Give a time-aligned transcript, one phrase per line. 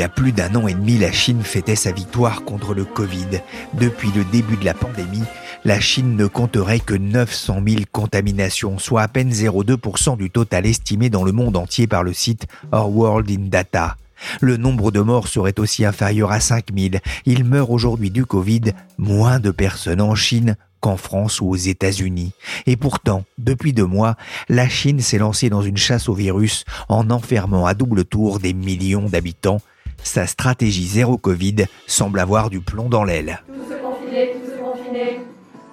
[0.00, 3.42] Y a plus d'un an et demi, la Chine fêtait sa victoire contre le Covid.
[3.74, 5.24] Depuis le début de la pandémie,
[5.66, 11.10] la Chine ne compterait que 900 000 contaminations, soit à peine 0,2% du total estimé
[11.10, 13.98] dans le monde entier par le site Our World in Data.
[14.40, 16.94] Le nombre de morts serait aussi inférieur à 5 000.
[17.26, 22.32] Il meurt aujourd'hui du Covid moins de personnes en Chine qu'en France ou aux États-Unis.
[22.64, 24.16] Et pourtant, depuis deux mois,
[24.48, 28.54] la Chine s'est lancée dans une chasse au virus en enfermant à double tour des
[28.54, 29.60] millions d'habitants.
[30.02, 33.42] Sa stratégie zéro Covid semble avoir du plomb dans l'aile.
[33.46, 35.20] Tous se confiner, tous se confiner.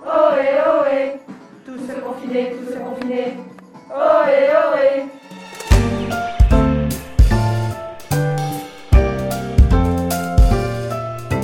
[0.06, 1.14] Ohé, ohé.
[1.66, 3.34] Tous se confiner, tous se confiner.
[3.90, 5.06] Ohé, ohé.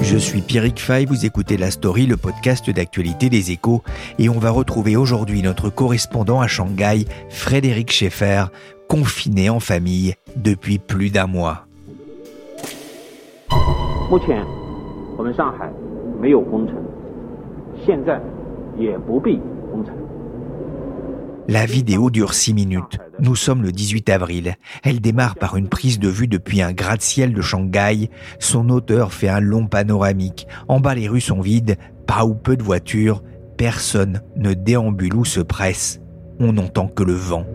[0.02, 3.82] Je suis Pierrick Fay, vous écoutez La Story, le podcast d'actualité des échos,
[4.20, 8.46] et on va retrouver aujourd'hui notre correspondant à Shanghai, Frédéric Schaeffer,
[8.88, 11.66] confiné en famille depuis plus d'un mois.
[14.13, 14.45] 目前
[15.17, 15.71] 我们上海
[16.21, 16.77] 没有封城，
[17.85, 18.21] 现在
[18.79, 19.41] 也不必
[19.71, 19.95] 封城。
[21.51, 22.99] La vidéo dure 6 minutes.
[23.21, 24.57] Nous sommes le 18 avril.
[24.85, 28.11] Elle démarre par une prise de vue depuis un gratte-ciel de Shanghai.
[28.39, 30.47] Son auteur fait un long panoramique.
[30.69, 31.77] En bas, les rues sont vides,
[32.07, 33.23] pas ou peu de voitures.
[33.57, 36.03] Personne ne déambule ou se presse.
[36.39, 37.47] On n'entend que le vent.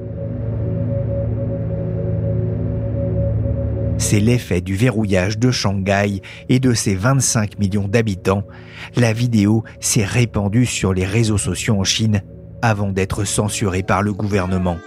[3.98, 8.44] C'est l'effet du verrouillage de Shanghai et de ses 25 millions d'habitants.
[8.96, 12.22] La vidéo s'est répandue sur les réseaux sociaux en Chine
[12.62, 14.78] avant d'être censurée par le gouvernement.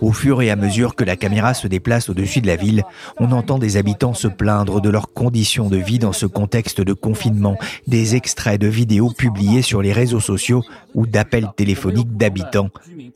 [0.00, 2.82] Au fur et à mesure que la caméra se déplace au-dessus de la ville,
[3.18, 6.92] on entend des habitants se plaindre de leurs conditions de vie dans ce contexte de
[6.92, 7.56] confinement,
[7.86, 10.62] des extraits de vidéos publiés sur les réseaux sociaux
[10.94, 12.70] ou d'appels téléphoniques d'habitants.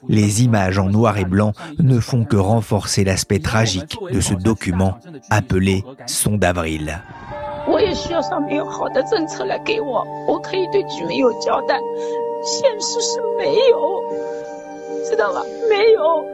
[0.09, 4.99] Les images en noir et blanc ne font que renforcer l'aspect tragique de ce document
[5.31, 7.01] appelé Son d'avril.
[15.10, 15.42] 知道吧？
[15.70, 16.26] 没有，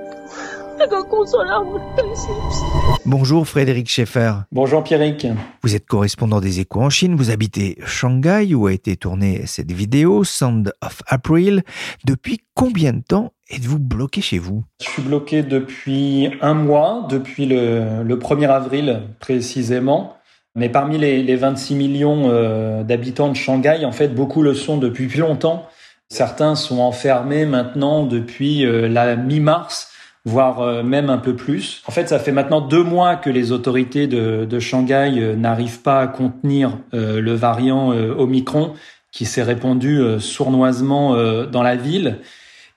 [0.78, 3.00] 那个工作让我更辛苦。
[3.06, 4.46] Bonjour Frédéric Schaeffer.
[4.52, 5.28] Bonjour Pierrick.
[5.62, 9.72] Vous êtes correspondant des échos en Chine, vous habitez Shanghai où a été tournée cette
[9.72, 11.64] vidéo, Sound of April.
[12.06, 17.46] Depuis combien de temps êtes-vous bloqué chez vous Je suis bloqué depuis un mois, depuis
[17.46, 20.14] le, le 1er avril précisément.
[20.58, 24.78] Mais parmi les, les 26 millions euh, d'habitants de Shanghai, en fait, beaucoup le sont
[24.78, 25.68] depuis plus longtemps.
[26.10, 29.93] Certains sont enfermés maintenant depuis euh, la mi-mars,
[30.25, 31.82] voire euh, même un peu plus.
[31.87, 36.00] En fait, ça fait maintenant deux mois que les autorités de, Shanghai euh, n'arrivent pas
[36.00, 38.75] à contenir le variant Omicron
[39.12, 41.15] qui s'est répandu sournoisement
[41.47, 42.19] dans la ville.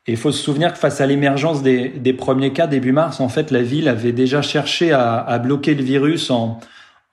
[0.07, 3.29] Et il faut se souvenir que face à l'émergence des, premiers cas début mars, en
[3.29, 6.59] fait, la ville avait déjà cherché à bloquer le virus en,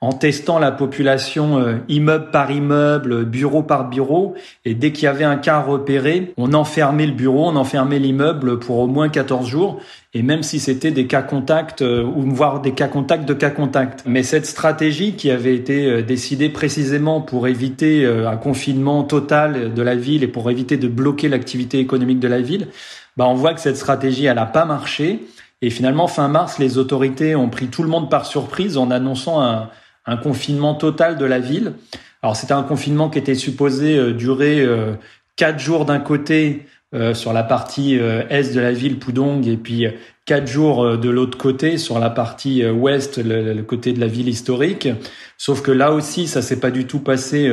[0.01, 4.33] en testant la population euh, immeuble par immeuble, bureau par bureau.
[4.65, 8.59] Et dès qu'il y avait un cas repéré, on enfermait le bureau, on enfermait l'immeuble
[8.59, 9.79] pour au moins 14 jours.
[10.13, 13.49] Et même si c'était des cas contacts euh, ou voire des cas contacts de cas
[13.49, 14.03] contacts.
[14.05, 19.73] Mais cette stratégie qui avait été euh, décidée précisément pour éviter euh, un confinement total
[19.73, 22.67] de la ville et pour éviter de bloquer l'activité économique de la ville,
[23.15, 25.25] bah on voit que cette stratégie elle a pas marché.
[25.61, 29.41] Et finalement, fin mars, les autorités ont pris tout le monde par surprise en annonçant
[29.41, 29.69] un,
[30.05, 31.73] un confinement total de la ville.
[32.21, 34.93] Alors c'était un confinement qui était supposé euh, durer euh,
[35.35, 39.85] quatre jours d'un côté euh, sur la partie est de la ville Pudong et puis
[40.25, 44.89] quatre jours de l'autre côté sur la partie ouest, le, côté de la ville historique.
[45.37, 47.51] Sauf que là aussi, ça s'est pas du tout passé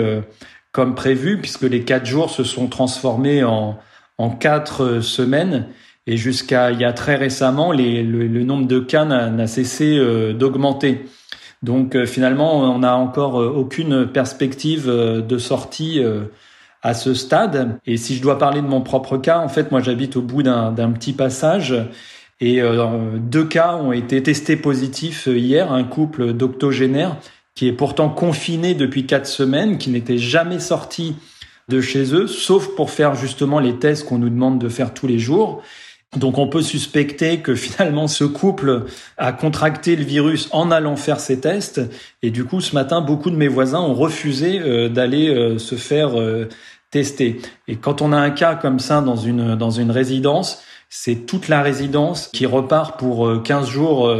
[0.73, 3.79] comme prévu puisque les quatre jours se sont transformés en,
[4.19, 5.69] en quatre semaines.
[6.07, 9.99] Et jusqu'à il y a très récemment, le, nombre de cas n'a cessé
[10.35, 11.07] d'augmenter.
[11.63, 16.01] Donc euh, finalement, on n'a encore euh, aucune perspective euh, de sortie
[16.83, 17.79] à ce stade.
[17.87, 20.43] Et si je dois parler de mon propre cas, en fait, moi j'habite au bout
[20.43, 21.75] d'un d'un petit passage
[22.41, 22.63] Et
[23.17, 27.17] deux cas ont été testés positifs hier, un couple d'octogénaires
[27.57, 31.17] qui est pourtant confiné depuis quatre semaines, qui n'était jamais sorti
[31.69, 35.09] de chez eux, sauf pour faire justement les tests qu'on nous demande de faire tous
[35.09, 35.63] les jours.
[36.17, 38.87] Donc on peut suspecter que finalement ce couple
[39.19, 41.83] a contracté le virus en allant faire ces tests.
[42.23, 45.75] Et du coup, ce matin, beaucoup de mes voisins ont refusé euh, d'aller euh, se
[45.75, 46.49] faire euh,
[46.91, 47.41] tester.
[47.67, 51.49] Et quand on a un cas comme ça dans une, dans une résidence, c'est toute
[51.49, 54.11] la résidence qui repart pour 15 jours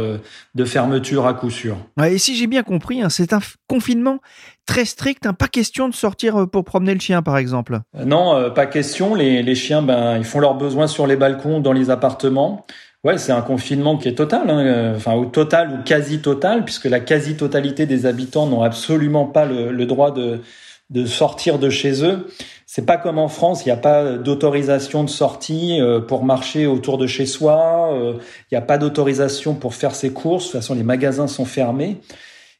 [0.55, 1.77] de fermeture à coup sûr.
[2.03, 4.19] et si j'ai bien compris, hein, c'est un confinement
[4.65, 7.79] très strict, hein, pas question de sortir pour promener le chien par exemple.
[8.05, 9.15] Non, pas question.
[9.15, 12.65] Les, les chiens, ben, ils font leurs besoins sur les balcons, dans les appartements.
[13.05, 16.85] Ouais, c'est un confinement qui est total, hein, enfin au total ou quasi total, puisque
[16.85, 20.41] la quasi-totalité des habitants n'ont absolument pas le, le droit de,
[20.89, 22.27] de sortir de chez eux.
[22.71, 26.67] C'est pas comme en France, il n'y a pas d'autorisation de sortie euh, pour marcher
[26.67, 30.51] autour de chez soi, euh, il n'y a pas d'autorisation pour faire ses courses, de
[30.51, 31.97] toute façon les magasins sont fermés.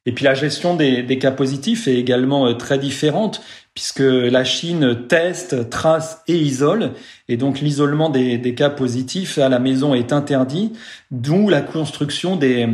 [0.07, 3.43] Et puis la gestion des, des cas positifs est également euh, très différente
[3.75, 6.93] puisque la Chine teste, trace et isole,
[7.27, 10.73] et donc l'isolement des, des, cas positifs à la maison est interdit,
[11.11, 12.67] d'où la construction des,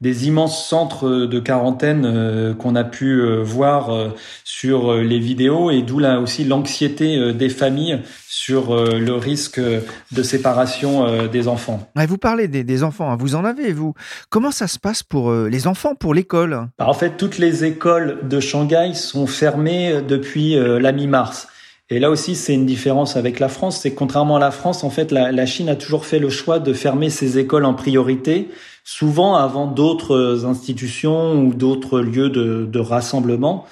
[0.00, 4.08] des immenses centres de quarantaine euh, qu'on a pu euh, voir euh,
[4.44, 11.26] sur les vidéos et d'où là aussi l'anxiété des familles sur le risque de séparation
[11.28, 11.90] des enfants.
[11.94, 13.16] vous parlez des, enfants, hein.
[13.18, 13.94] vous en avez vous.
[14.28, 16.68] Comment ça se passe pour les enfants, pour l'école?
[16.78, 21.48] Bah, En fait, toutes les écoles de Shanghai sont fermées depuis la mi-mars.
[21.90, 23.80] Et là aussi, c'est une différence avec la France.
[23.80, 26.60] C'est contrairement à la France, en fait, la, la, Chine a toujours fait le choix
[26.60, 28.48] de fermer ses écoles en priorité
[28.84, 33.66] souvent avant d'autres institutions ou d'autres lieux de, de, rassemblement.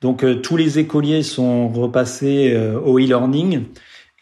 [0.00, 3.64] Donc euh, tous les écoliers sont repassés euh, au e-learning.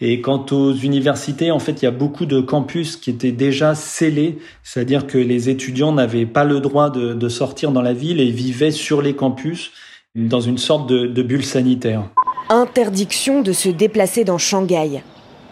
[0.03, 3.75] Et quant aux universités, en fait, il y a beaucoup de campus qui étaient déjà
[3.75, 8.19] scellés, c'est-à-dire que les étudiants n'avaient pas le droit de, de, sortir dans la ville
[8.19, 9.73] et vivaient sur les campus
[10.15, 12.05] dans une sorte de, de bulle sanitaire.
[12.49, 15.03] Interdiction de se déplacer dans Shanghai.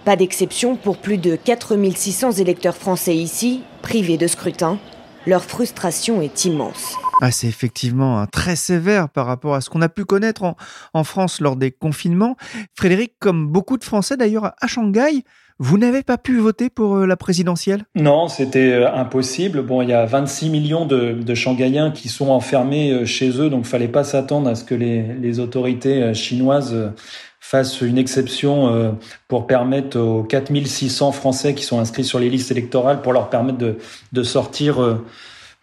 [0.08, 4.78] Pas d'exception pour plus de 4600 électeurs français ici, privés de scrutin.
[5.26, 6.96] Leur frustration est immense.
[7.20, 10.56] Ah, c'est effectivement très sévère par rapport à ce qu'on a pu connaître en,
[10.94, 12.38] en, France lors des confinements.
[12.74, 15.24] Frédéric, comme beaucoup de Français d'ailleurs à Shanghai,
[15.58, 17.82] vous n'avez pas pu voter pour euh, la présidentielle?
[17.96, 19.62] Non, c'était euh, impossible.
[19.62, 23.50] Bon, il y a 26 millions de, de Shanghaïens qui sont enfermés euh, chez eux,
[23.50, 26.92] donc il fallait pas s'attendre à ce que les, les autorités chinoises
[27.40, 28.90] fasse une exception euh,
[29.26, 33.58] pour permettre aux 4600 Français qui sont inscrits sur les listes électorales pour leur permettre
[33.58, 33.78] de,
[34.12, 35.04] de sortir euh,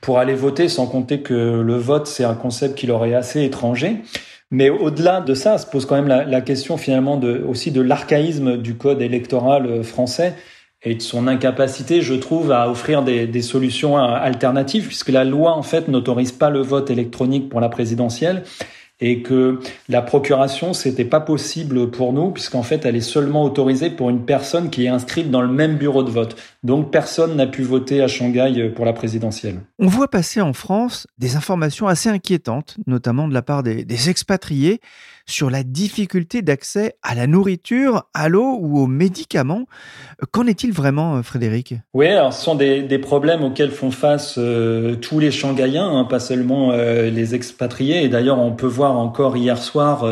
[0.02, 3.44] pour aller voter, sans compter que le vote, c'est un concept qui leur est assez
[3.44, 3.98] étranger.
[4.52, 7.82] Mais au-delà de ça, se pose quand même la, la question finalement de, aussi de
[7.82, 10.36] l'archaïsme du code électoral euh, français
[10.84, 15.54] et de son incapacité, je trouve, à offrir des, des, solutions alternatives, puisque la loi,
[15.54, 18.44] en fait, n'autorise pas le vote électronique pour la présidentielle
[19.00, 19.60] et que
[19.90, 24.26] la procuration c'était pas possible pour nous puisqu'en fait elle est seulement autorisée pour une
[24.26, 26.36] personne qui est inscrite dans le même bureau de vote.
[26.64, 29.60] Donc personne n'a pu voter à Shanghai pour la présidentielle.
[29.80, 34.10] On voit passer en France des informations assez inquiétantes, notamment de la part des, des
[34.10, 34.80] expatriés
[35.26, 39.66] sur la difficulté d'accès à la nourriture, à l'eau ou aux médicaments.
[40.32, 41.76] Qu'en est-il vraiment, euh, Frédéric?
[41.94, 46.20] Oui, alors ce sont des, problèmes auxquels font face euh, tous les Shanghaïens, hein, pas
[46.20, 48.04] seulement euh, les expatriés.
[48.04, 50.06] Et d'ailleurs, on peut voir encore hier soir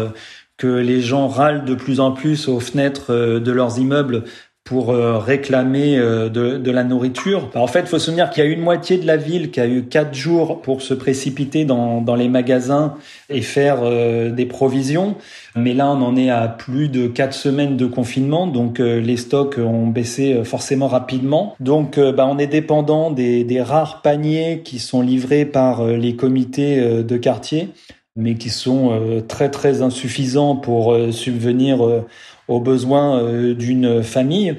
[0.58, 4.24] que les gens râlent de plus en plus aux fenêtres de leurs immeubles
[4.64, 7.50] pour euh, réclamer euh, de, de, la nourriture.
[7.54, 9.60] en fait, il faut se souvenir qu'il y a une moitié de la ville qui
[9.60, 12.96] a eu quatre jours pour se précipiter dans, dans les magasins
[13.30, 15.16] et faire euh, des provisions.
[15.58, 19.60] Mais là, on en est à plus de quatre semaines de confinement, donc les stocks
[19.60, 21.56] ont baissé forcément rapidement.
[21.60, 27.04] Donc, bah, on est dépendant des, des, rares paniers qui sont livrés par les comités
[27.04, 27.70] de quartier,
[28.16, 32.04] mais qui sont très très insuffisants pour subvenir
[32.48, 34.56] aux besoins euh, d'une famille.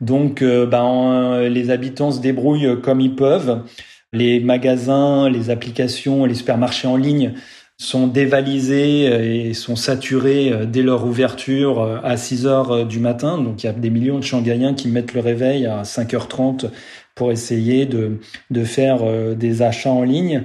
[0.00, 3.62] Donc, ben, les habitants se débrouillent comme ils peuvent.
[4.12, 7.32] Les magasins, les applications, les supermarchés en ligne
[7.78, 13.38] sont dévalisés euh, et sont saturés dès leur ouverture à 6 heures du matin.
[13.38, 16.70] Donc il y a des millions de Shanghaïens qui mettent le réveil à 5h30
[17.14, 18.98] pour essayer de, de faire
[19.34, 20.44] des achats en ligne.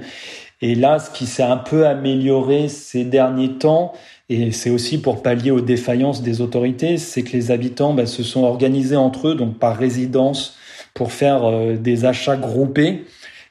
[0.62, 3.92] Et là, ce qui s'est un peu amélioré ces derniers temps,
[4.32, 8.22] et c'est aussi pour pallier aux défaillances des autorités, c'est que les habitants bah, se
[8.22, 10.56] sont organisés entre eux, donc par résidence,
[10.94, 13.04] pour faire euh, des achats groupés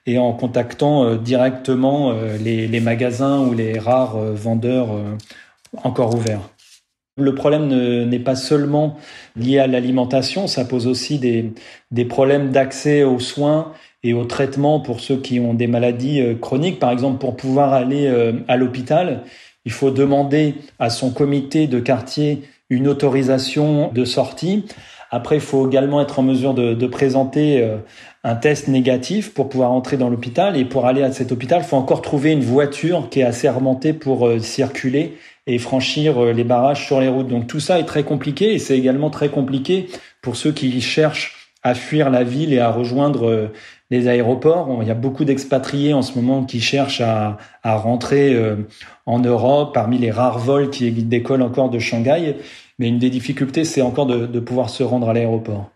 [0.07, 4.89] et en contactant euh, directement euh, les, magasins ou les rares vendeurs
[5.83, 6.50] encore ouverts.
[7.17, 7.67] Le problème
[8.07, 8.97] n'est pas seulement
[9.35, 11.51] lié à l'alimentation, ça pose aussi des,
[11.91, 16.79] des problèmes d'accès aux soins et aux traitements pour ceux qui ont des maladies chroniques.
[16.79, 18.07] Par exemple, pour pouvoir aller
[18.47, 19.23] à l'hôpital,
[19.65, 24.65] il faut demander à son comité de quartier une autorisation de sortie.
[25.11, 27.77] Après, il faut également être en mesure de, de présenter euh,
[28.23, 30.55] un test négatif pour pouvoir entrer dans l'hôpital.
[30.55, 33.49] Et pour aller à cet hôpital, il faut encore trouver une voiture qui est assez
[33.49, 37.27] remontée pour circuler et franchir les barrages sur les routes.
[37.27, 39.87] Donc tout ça est très compliqué et c'est également très compliqué
[40.21, 43.51] pour ceux qui cherchent à fuir la ville et à rejoindre
[43.91, 44.79] les aéroports.
[44.81, 48.55] Il y a beaucoup d'expatriés en ce moment qui cherchent à, rentrer euh,
[49.05, 52.38] en Europe parmi les rares vols qui décollent encore de Shanghai.
[52.79, 55.69] Mais une des difficultés, c'est encore de, de pouvoir se rendre à l'aéroport.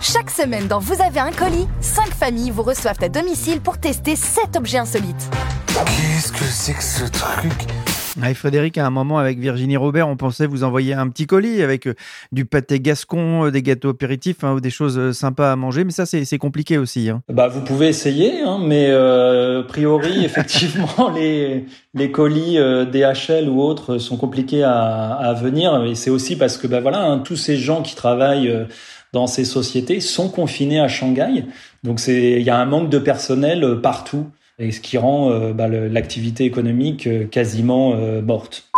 [0.00, 4.14] Chaque semaine dans Vous avez un colis, cinq familles vous reçoivent à domicile pour tester
[4.14, 5.30] 7 objets insolites.
[5.66, 7.93] Qu'est-ce que c'est que ce truc?
[8.34, 11.86] Frédéric, à un moment avec Virginie Robert, on pensait vous envoyer un petit colis avec
[11.86, 11.94] euh,
[12.32, 15.84] du pâté gascon, euh, des gâteaux apéritifs hein, ou des choses euh, sympas à manger,
[15.84, 17.10] mais ça c'est compliqué aussi.
[17.10, 17.22] Hein.
[17.28, 23.98] Bah vous pouvez essayer, hein, mais a priori effectivement les les colis DHL ou autres
[23.98, 27.82] sont compliqués à, à venir et c'est aussi parce que bah voilà tous ces gens
[27.82, 28.66] qui travaillent
[29.12, 31.44] dans ces sociétés sont confinés à Shanghai,
[31.82, 34.26] donc c'est il y a un manque de personnel partout
[34.58, 38.70] et ce qui rend euh, bah, l'activité économique euh, quasiment euh, morte.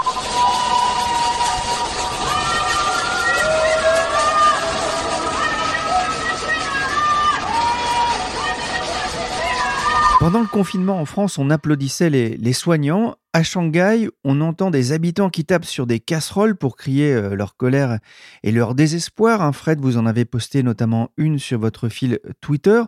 [10.18, 13.14] Pendant le confinement en France, on applaudissait les, les, soignants.
[13.32, 17.98] À Shanghai, on entend des habitants qui tapent sur des casseroles pour crier leur colère
[18.42, 19.42] et leur désespoir.
[19.42, 22.82] Un Fred, vous en avez posté notamment une sur votre fil Twitter.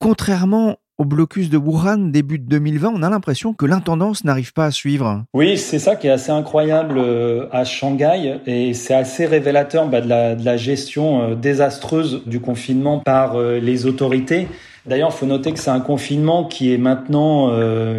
[0.00, 4.70] Contrairement au blocus de Wuhan début 2020, on a l'impression que l'intendance n'arrive pas à
[4.70, 5.24] suivre.
[5.32, 10.02] Oui, c'est ça qui est assez incroyable euh, à Shanghai et c'est assez révélateur bah,
[10.02, 14.46] de, la, gestion euh, désastreuse du confinement par euh, les autorités.
[14.84, 17.52] D'ailleurs, il faut noter que c'est un confinement qui est maintenant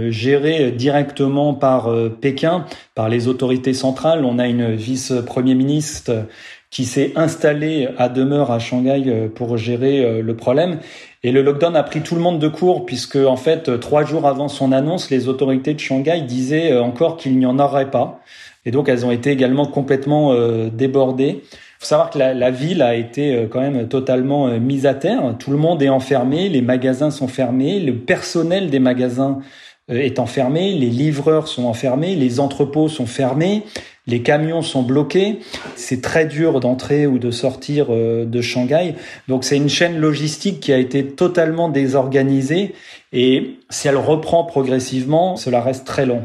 [0.09, 1.91] géré directement par
[2.21, 2.65] Pékin,
[2.95, 4.25] par les autorités centrales.
[4.25, 6.25] On a une vice-premier ministre
[6.71, 10.79] qui s'est installée à demeure à Shanghai pour gérer le problème.
[11.23, 14.25] Et le lockdown a pris tout le monde de court puisque en fait trois jours
[14.25, 18.21] avant son annonce, les autorités de Shanghai disaient euh, encore qu'il n'y en aurait pas.
[18.65, 21.43] Et donc elles ont été également complètement euh, débordées.
[21.43, 24.95] Il faut savoir que la, la, ville a été euh, quand même totalement mise à
[24.95, 25.35] terre.
[25.37, 29.41] Tout le monde est enfermé, les magasins sont fermés, le personnel des magasins
[29.87, 33.63] est enfermé, les livreurs sont enfermés, les entrepôts sont fermés,
[34.07, 35.39] les camions sont bloqués,
[35.75, 38.95] c'est très dur d'entrer ou de sortir euh, de Shanghai.
[39.27, 42.73] Donc c'est une chaîne logistique qui a été totalement désorganisée
[43.13, 46.23] et si elle reprend progressivement, cela reste très long.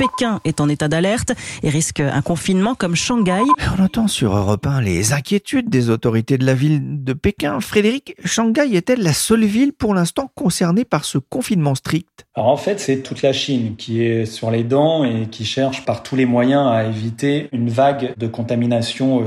[0.00, 3.42] Pékin est en état d'alerte et risque un confinement comme Shanghai.
[3.78, 7.60] On entend sur Europe 1 les inquiétudes des autorités de la ville de Pékin.
[7.60, 12.24] Frédéric, Shanghai est-elle la seule ville pour l'instant concernée par ce confinement strict?
[12.34, 15.84] Alors en fait, c'est toute la Chine qui est sur les dents et qui cherche
[15.84, 19.24] par tous les moyens à éviter une vague de contamination euh,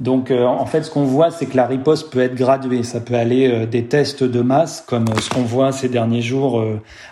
[0.00, 2.82] Donc euh, en fait, ce qu'on voit, c'est que la riposte peut être graduée.
[2.82, 6.22] Ça peut aller euh, des tests de masse, comme euh, ce qu'on voit ces derniers
[6.22, 6.64] jours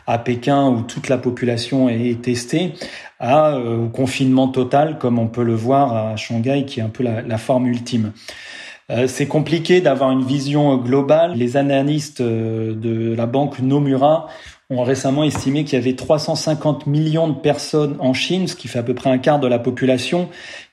[0.06, 2.72] à Pékin, où toute la population est testée,
[3.18, 7.04] à au confinement total, comme on peut le voir à Shanghai, qui est un peu
[7.04, 8.12] la forme ultime.
[9.06, 11.34] C'est compliqué d'avoir une vision globale.
[11.36, 14.26] Les analystes de la banque Nomura
[14.70, 18.78] ont récemment estimé qu'il y avait 350 millions de personnes en Chine, ce qui fait
[18.78, 20.28] à peu près un quart de la population,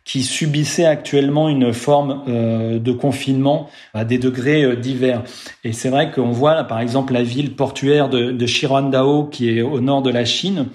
[0.08, 5.22] qui subissaient actuellement une forme euh, de confinement à des degrés euh, divers.
[5.66, 9.50] Et c'est vrai qu'on voit là, par exemple la ville portuaire de, de Shirandao qui
[9.50, 10.68] est au nord de la Chine,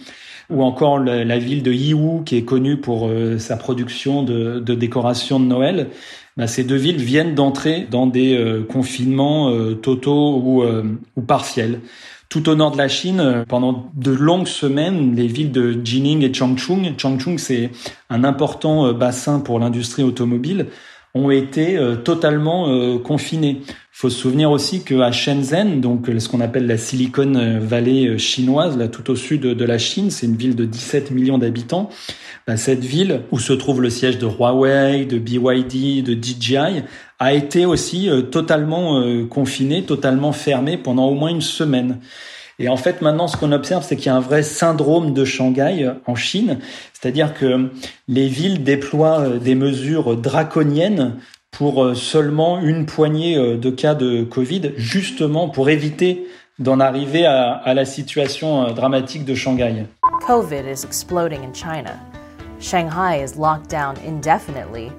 [0.50, 4.74] ou encore la, ville de Yiwu qui est connue pour euh, sa production de, de
[4.74, 5.88] décorations de Noël.
[6.36, 11.80] Bah, ces deux villes viennent d'entrer dans des confinements totaux ou, ou partiels
[12.32, 16.22] tout au nord de la Chine, euh, pendant de longues semaines, les villes de Jining
[16.22, 17.70] et Changchun, Changchun c'est
[18.08, 20.68] un important euh, bassin pour l'industrie automobile,
[21.14, 23.60] ont été euh, totalement confinées.
[23.68, 28.76] Il faut se souvenir aussi qu'à Shenzhen, donc ce qu'on appelle la Silicon Valley chinoise,
[28.76, 31.90] là tout au sud de la Chine, c'est une ville de 17 millions d'habitants.
[32.46, 36.82] Bah, cette ville où se trouve le siège de Huawei, de BYD, de DJI,
[37.20, 42.00] a été aussi euh, totalement euh, confinée, totalement fermée pendant au moins une semaine.
[42.62, 45.24] Et en fait, maintenant, ce qu'on observe, c'est qu'il y a un vrai syndrome de
[45.24, 46.58] Shanghai euh, en Chine,
[46.94, 47.70] c'est-à-dire que
[48.08, 51.16] les villes déploient des mesures draconiennes
[51.50, 56.26] pour seulement une poignée de cas de Covid, justement pour éviter
[56.58, 59.86] d'en arriver à, la situation euh, dramatique de Shanghai.
[60.26, 61.98] COVID is exploding in China.
[62.60, 64.92] Shanghai is locked down indefinitely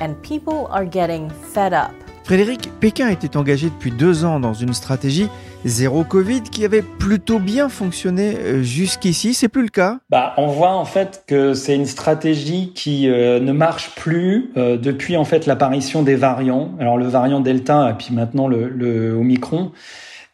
[0.00, 1.92] and people are getting fed up.
[2.28, 5.28] Frédéric, Pékin était engagé depuis deux ans dans une stratégie
[5.64, 9.32] zéro Covid qui avait plutôt bien fonctionné euh, jusqu'ici.
[9.32, 10.00] C'est plus le cas?
[10.10, 14.76] Bah, On voit en fait que c'est une stratégie qui euh, ne marche plus euh,
[14.76, 16.72] depuis en fait l'apparition des variants.
[16.78, 19.72] Alors le variant Delta et puis maintenant le, le Omicron.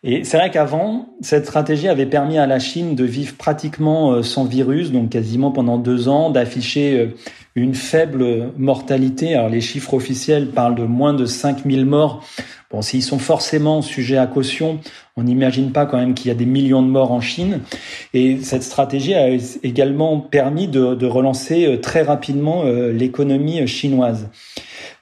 [0.03, 4.45] Et c'est vrai qu'avant, cette stratégie avait permis à la Chine de vivre pratiquement sans
[4.45, 7.15] virus, donc quasiment pendant deux ans, d'afficher
[7.55, 9.35] une faible mortalité.
[9.35, 12.25] Alors les chiffres officiels parlent de moins de 5000 morts.
[12.71, 14.81] Bon, s'ils sont forcément sujets à caution,
[15.17, 17.61] on n'imagine pas quand même qu'il y a des millions de morts en Chine.
[18.15, 19.29] Et cette stratégie a
[19.63, 24.29] également permis de, relancer euh, très rapidement euh, l'économie euh, chinoise.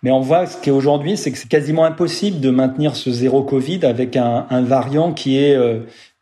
[0.03, 3.11] Mais on voit ce qui est aujourd'hui, c'est que c'est quasiment impossible de maintenir ce
[3.11, 5.57] zéro Covid avec un, un variant qui est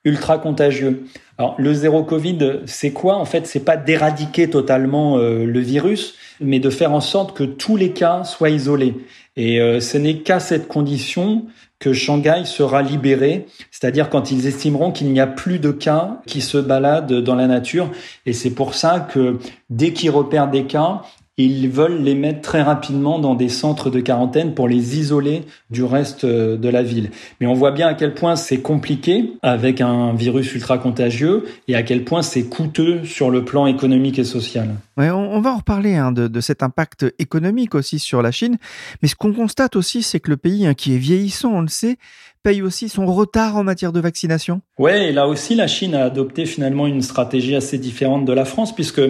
[0.05, 1.07] ultra contagieux.
[1.39, 3.17] Alors le zéro Covid, c'est quoi?
[3.17, 7.45] En fait, c'est pas d'éradiquer totalement euh, le virus, mais de faire en sorte que
[7.45, 8.95] tous les cas soient isolés.
[9.37, 11.47] Et euh, ce n'est qu'à cette condition
[11.79, 16.43] que Shanghai sera libéré, c'est-à-dire quand ils estimeront qu'il n'y a plus de cas qui
[16.43, 17.91] se baladent dans la nature.
[18.27, 19.39] Et c'est pour ça que
[19.71, 21.01] dès qu'ils repèrent des cas,
[21.45, 25.85] ils veulent les mettre très rapidement dans des centres de quarantaine pour les isoler du
[25.85, 27.11] reste euh, de la ville.
[27.41, 31.75] Mais on voit bien à quel point c'est compliqué avec un virus ultra contagieux et
[31.75, 34.77] à quel point c'est coûteux sur le plan économique et social.
[34.97, 38.59] On, va en reparler hein, de, de, cet impact économique aussi sur la Chine.
[39.01, 41.69] Mais ce qu'on constate aussi, c'est que le pays hein, qui est vieillissant, on le
[41.69, 41.97] sait,
[42.43, 44.61] paye aussi son retard en matière de vaccination?
[44.79, 48.45] Oui, et là aussi, la Chine a adopté finalement une stratégie assez différente de la
[48.45, 49.03] France, puisque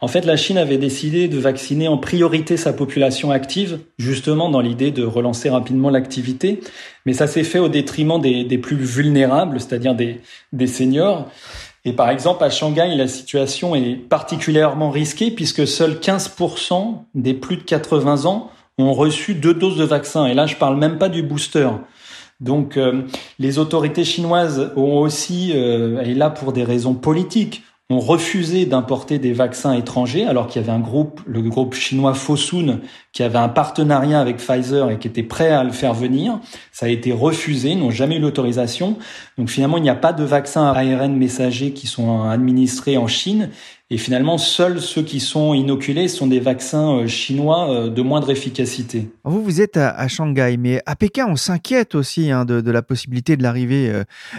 [0.00, 4.60] en fait, la Chine avait décidé de vacciner en priorité sa population active, justement dans
[4.60, 6.60] l'idée de relancer rapidement l'activité.
[7.06, 10.20] Mais ça s'est fait au détriment des, des plus vulnérables, c'est-à-dire des,
[10.52, 11.30] des seniors.
[11.84, 17.56] Et par exemple, à Shanghai, la situation est particulièrement risquée puisque seuls 15% des plus
[17.56, 20.26] de 80 ans ont reçu deux doses de vaccin.
[20.26, 21.68] Et là, je parle même pas du booster.
[22.40, 23.02] Donc euh,
[23.38, 29.18] les autorités chinoises ont aussi, euh, et là pour des raisons politiques, ont refusé d'importer
[29.18, 32.78] des vaccins étrangers alors qu'il y avait un groupe, le groupe chinois Fosun,
[33.12, 36.38] qui avait un partenariat avec Pfizer et qui était prêt à le faire venir.
[36.70, 38.96] Ça a été refusé, n'ont jamais eu l'autorisation.
[39.36, 43.50] Donc finalement, il n'y a pas de vaccins ARN messagers qui sont administrés en Chine
[43.92, 48.30] et finalement, seuls ceux qui sont inoculés sont des vaccins euh, chinois euh, de moindre
[48.30, 49.10] efficacité.
[49.24, 53.36] Vous, vous êtes à, Shanghai, mais à Pékin, on s'inquiète aussi hein, de, la possibilité
[53.36, 53.92] de l'arrivée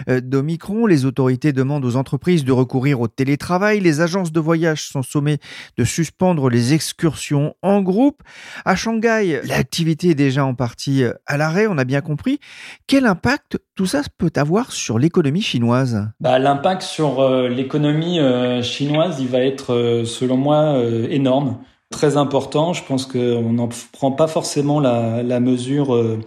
[0.08, 0.86] euh, d'Omicron.
[0.86, 3.80] Les autorités demandent aux entreprises de recourir au télétravail.
[3.80, 5.36] Les agences de voyage sont sommées
[5.76, 8.22] de suspendre les excursions en groupe.
[8.64, 12.40] À Shanghai, l'activité est déjà en partie à l'arrêt, on a bien compris.
[12.86, 18.18] Quel impact tout ça peut avoir sur l'économie chinoise bah, L'impact sur l'économie
[18.62, 21.58] chinoise, il va être, euh, selon moi, euh, énorme,
[21.90, 22.72] très important.
[22.72, 26.20] Je pense qu'on n'en prend pas forcément la, mesure euh,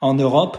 [0.00, 0.58] en Europe.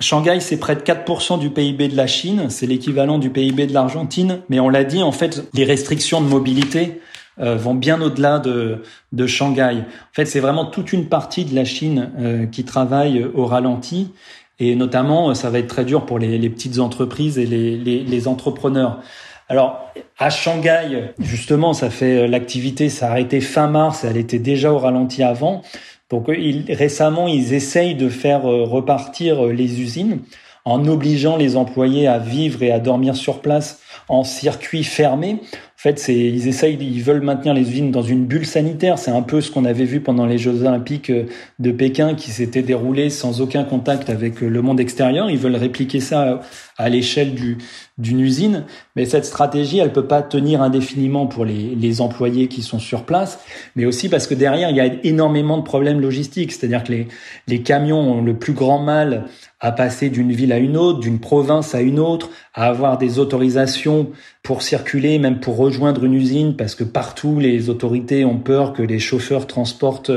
[0.00, 3.74] Shanghai, c'est près de 4% du PIB de la Chine, c'est l'équivalent du PIB de
[3.74, 7.00] l'Argentine, mais on l'a dit, en fait, les restrictions de mobilité
[7.40, 9.78] vont bien au-delà de, de Shanghai.
[9.82, 14.12] En fait, c'est vraiment toute une partie de la Chine qui travaille au ralenti,
[14.60, 19.00] et notamment, ça va être très dur pour les, petites entreprises et les, entrepreneurs.
[19.48, 24.70] Alors, à Shanghai, justement, ça fait euh, l'activité s'est arrêtée fin mars, elle était déjà
[24.70, 25.62] au ralenti avant.
[26.10, 26.34] Donc, euh,
[26.68, 30.18] récemment, ils essayent de faire euh, repartir les usines
[30.66, 35.40] en obligeant les employés à vivre et à dormir sur place en circuit fermé.
[35.78, 38.98] En fait, c'est ils essayent, ils veulent maintenir les usines dans une bulle sanitaire.
[38.98, 41.12] C'est un peu ce qu'on avait vu pendant les Jeux Olympiques
[41.60, 45.30] de Pékin, qui s'étaient déroulés sans aucun contact avec le monde extérieur.
[45.30, 46.40] Ils veulent répliquer ça
[46.78, 47.58] à l'échelle du,
[47.98, 52.62] d'une usine, mais cette stratégie, elle peut pas tenir indéfiniment pour les, les, employés qui
[52.62, 53.40] sont sur place,
[53.74, 57.08] mais aussi parce que derrière, il y a énormément de problèmes logistiques, c'est-à-dire que les,
[57.48, 59.24] les camions ont le plus grand mal
[59.60, 63.18] à passer d'une ville à une autre, d'une province à une autre, à avoir des
[63.18, 64.10] autorisations
[64.44, 68.82] pour circuler, même pour rejoindre une usine, parce que partout, les autorités ont peur que
[68.82, 70.12] les chauffeurs transportent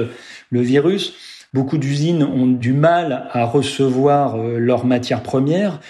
[0.51, 1.13] le virus.
[1.53, 5.81] Beaucoup d'usines ont du mal à recevoir euh, leurs matières premières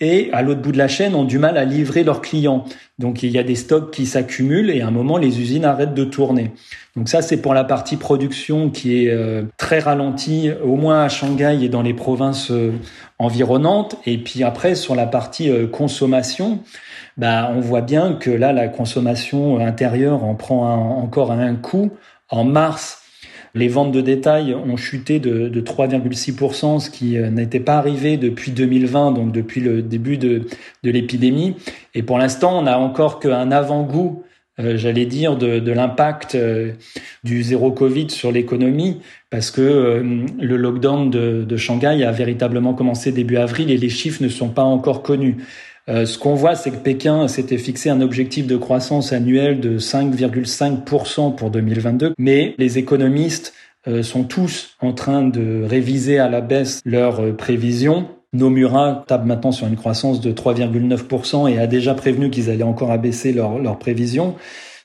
[0.00, 2.64] et à l'autre bout de la chaîne ont du mal à livrer leurs clients.
[2.98, 5.94] Donc il y a des stocks qui s'accumulent et à un moment les usines arrêtent
[5.94, 6.52] de tourner.
[6.96, 11.08] Donc ça c'est pour la partie production qui est euh, très ralentie, au moins à
[11.08, 12.72] Shanghai et dans les provinces euh,
[13.18, 13.96] environnantes.
[14.06, 16.60] Et puis après sur la partie euh, consommation,
[17.16, 21.90] bah, on voit bien que là la consommation intérieure en prend encore un coup.
[22.32, 22.99] En mars,
[23.54, 28.16] Les ventes de détail ont chuté de, de 3,6%, ce qui euh, n'était pas arrivé
[28.16, 30.46] depuis 2020, donc depuis le début de,
[30.84, 31.56] l'épidémie.
[31.94, 34.22] Et pour l'instant, on n'a encore qu'un avant-goût
[34.58, 36.72] euh, j'allais dire, de, l'impact euh,
[37.24, 40.02] du zéro Covid sur l'économie, parce que
[40.38, 44.64] le lockdown de, Shanghai a véritablement commencé début avril et les chiffres ne sont pas
[44.64, 45.36] encore connus.
[45.90, 51.34] Ce qu'on voit, c'est que Pékin s'était fixé un objectif de croissance annuelle de 5,5%
[51.34, 53.54] pour 2022, mais les économistes
[54.02, 59.66] sont tous en train de réviser à la baisse leurs prévisions Nomura tape maintenant sur
[59.66, 64.36] une croissance de 3,9% et a déjà prévenu qu'ils allaient encore abaisser leurs leur prévisions.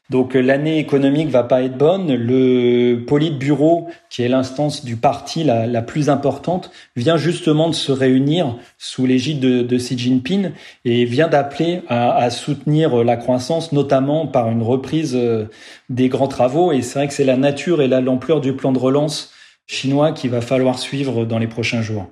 [0.10, 2.13] Donc euh, l'année économique va pas être bonne.
[2.13, 7.91] Le Politburo, qui est l'instance du parti la, la, plus importante, vient justement de se
[7.91, 10.52] réunir sous l'égide de, de, Xi Jinping
[10.86, 15.46] et vient d'appeler à, à, soutenir la croissance, notamment par une reprise euh,
[15.89, 16.72] des grands travaux.
[16.72, 19.32] Et c'est vrai que c'est la nature et l'ampleur du plan de relance
[19.65, 22.08] chinois qu'il va falloir suivre dans les prochains jours.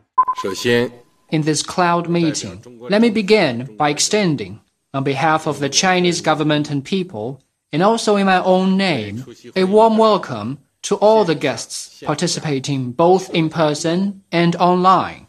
[1.31, 2.61] in this cloud meeting.
[2.89, 4.59] Let me begin by extending,
[4.93, 7.41] on behalf of the Chinese government and people,
[7.73, 13.29] and also in my own name, a warm welcome to all the guests participating both
[13.31, 15.22] in person and online.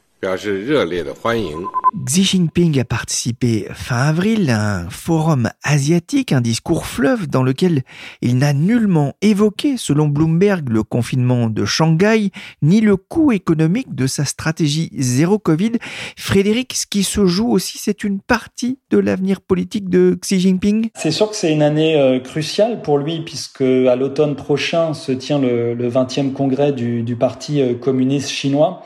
[2.07, 7.83] Xi Jinping a participé fin avril à un forum asiatique, un discours fleuve dans lequel
[8.23, 12.31] il n'a nullement évoqué, selon Bloomberg, le confinement de Shanghai,
[12.63, 15.73] ni le coût économique de sa stratégie zéro Covid.
[16.17, 20.89] Frédéric, ce qui se joue aussi, c'est une partie de l'avenir politique de Xi Jinping
[20.95, 25.13] C'est sûr que c'est une année euh, cruciale pour lui, puisque à l'automne prochain se
[25.13, 28.83] tient le, le 20e congrès du Parti euh, communiste chinois.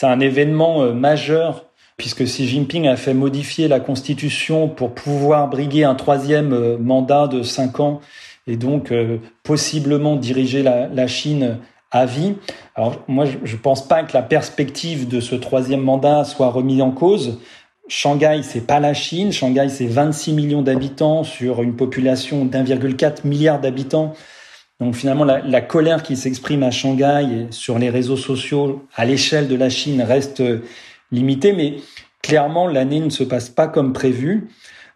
[0.00, 1.64] C'est un événement euh, majeur
[1.96, 7.26] puisque Xi Jinping a fait modifier la constitution pour pouvoir briguer un troisième euh, mandat
[7.26, 8.00] de cinq ans
[8.46, 11.58] et donc euh, possiblement diriger la, Chine
[11.90, 12.36] à vie.
[12.76, 16.80] Alors moi, je ne pense pas que la perspective de ce troisième mandat soit remise
[16.80, 17.40] en cause.
[17.88, 19.32] Shanghai, c'est pas la Chine.
[19.32, 24.14] Shanghai, c'est 26 millions d'habitants sur une population d'1,4 milliard d'habitants.
[24.80, 29.04] Donc finalement, la, la colère qui s'exprime à Shanghai et sur les réseaux sociaux à
[29.04, 30.42] l'échelle de la Chine reste
[31.10, 31.76] limitée, mais
[32.22, 34.48] clairement, l'année ne se passe pas comme prévu.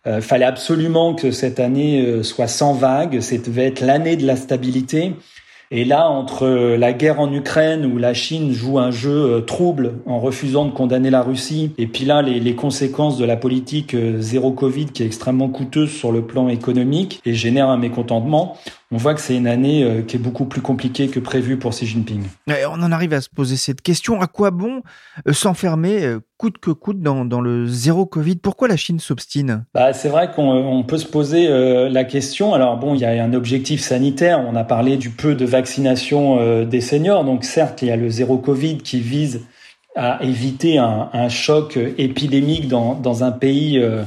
[0.07, 2.79] Euh, fallait absolument que cette année euh, soit sans.
[3.21, 5.15] Cette devait être l'année de la stabilité.
[5.75, 9.95] Et là, entre la guerre en Ukraine où la Chine joue un jeu euh, trouble
[10.05, 13.95] en refusant de condamner la Russie, et puis là, les, les conséquences de la politique
[13.95, 18.59] euh, zéro Covid qui est extrêmement coûteuse sur le plan économique et génère un mécontentement,
[18.93, 21.73] on voit que c'est une année euh, qui est beaucoup plus compliquée que prévu pour
[21.73, 22.23] Xi Jinping.
[22.49, 24.21] On en arrive à se poser cette question.
[24.21, 24.83] À quoi bon
[25.31, 28.37] s'enfermer coûte que coûte dans, dans, le zéro Covid?
[28.37, 29.65] Pourquoi la Chine s'obstine?
[29.75, 31.49] Bah, C'est vrai qu'on peut se poser
[31.89, 32.55] la question.
[32.55, 34.41] Alors bon, il y a un objectif sanitaire.
[34.47, 37.25] On a parlé du peu de vaccination euh, des seniors.
[37.25, 39.43] Donc certes, il y a le zéro Covid qui vise
[39.95, 44.05] à éviter un, un choc épidémique dans, dans, un pays euh,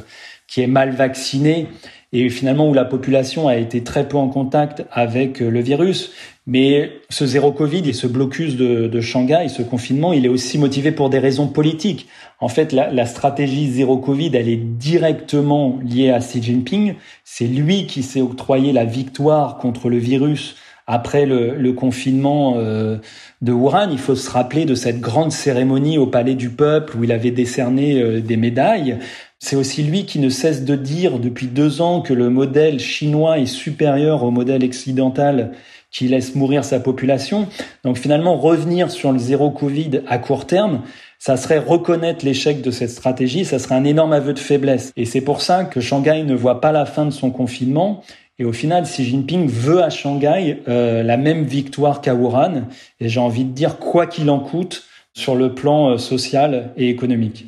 [0.47, 1.67] qui est mal vacciné
[2.15, 6.13] et finalement où la population a été très peu en contact avec euh, le virus.
[6.47, 10.91] Mais ce zéro Covid et ce blocus de, Shanghai, ce confinement, il est aussi motivé
[10.91, 12.08] pour des raisons politiques.
[12.39, 16.93] En fait, la stratégie zéro Covid, elle est directement liée à Xi Jinping.
[17.23, 20.56] C'est lui qui s'est octroyé la victoire contre le virus
[20.87, 22.97] après le, le confinement euh,
[23.41, 27.03] de Wuhan, il faut se rappeler de cette grande cérémonie au Palais du Peuple où
[27.03, 28.99] il avait décerné euh, des médailles.
[29.39, 33.39] C'est aussi lui qui ne cesse de dire depuis deux ans que le modèle chinois
[33.39, 35.51] est supérieur au modèle occidental
[35.91, 37.47] qui laisse mourir sa population.
[37.83, 40.81] Donc finalement, revenir sur le zéro Covid à court terme,
[41.19, 44.91] ça serait reconnaître l'échec de cette stratégie, ça serait un énorme aveu de faiblesse.
[44.97, 48.03] Et c'est pour ça que Shanghai ne voit pas la fin de son confinement
[48.37, 52.63] et au final, Xi Jinping veut à Shanghai euh, la même victoire qu'à Wuhan.
[52.99, 56.89] Et j'ai envie de dire, quoi qu'il en coûte, sur le plan euh, social et
[56.89, 57.45] économique.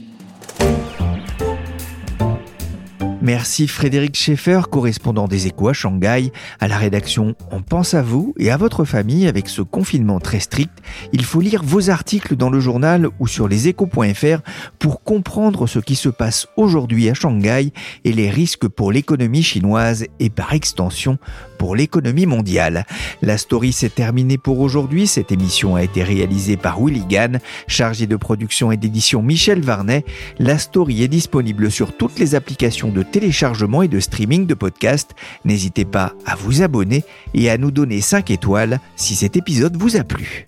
[3.28, 6.32] Merci Frédéric Schaeffer, correspondant des Échos à Shanghai.
[6.62, 10.40] À la rédaction, on pense à vous et à votre famille avec ce confinement très
[10.40, 10.72] strict.
[11.12, 14.40] Il faut lire vos articles dans le journal ou sur leséchos.fr
[14.80, 17.74] pour comprendre ce qui se passe aujourd'hui à Shanghai
[18.06, 21.18] et les risques pour l'économie chinoise et par extension
[21.58, 22.86] pour l'économie mondiale.
[23.22, 25.08] La story s'est terminée pour aujourd'hui.
[25.08, 30.06] Cette émission a été réalisée par Willy Gann, chargé de production et d'édition Michel Varnet.
[30.40, 35.16] La story est disponible sur toutes les applications de téléchargement et de streaming de podcasts.
[35.44, 37.04] N'hésitez pas à vous abonner
[37.34, 40.46] et à nous donner 5 étoiles si cet épisode vous a plu.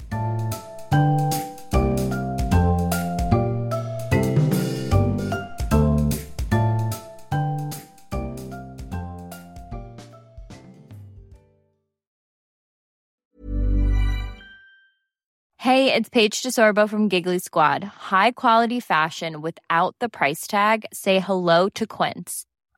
[15.58, 17.84] Hey, it's Paige DeSorbo from Giggly Squad.
[17.84, 20.86] High quality fashion without the price tag.
[20.94, 22.46] Say hello to Quince.